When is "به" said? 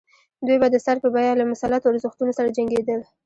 0.61-0.67